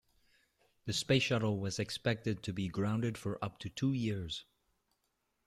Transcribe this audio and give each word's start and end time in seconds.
The 0.85 0.93
Space 0.93 1.21
Shuttle 1.21 1.59
was 1.59 1.77
expected 1.77 2.41
to 2.41 2.53
be 2.53 2.67
grounded 2.67 3.19
for 3.19 3.37
up 3.45 3.59
to 3.59 3.69
two 3.69 3.93
years. 3.93 4.45